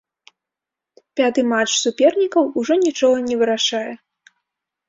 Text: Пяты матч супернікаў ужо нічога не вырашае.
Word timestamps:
Пяты 1.19 1.43
матч 1.51 1.71
супернікаў 1.83 2.43
ужо 2.63 2.73
нічога 2.87 3.17
не 3.29 3.35
вырашае. 3.43 3.91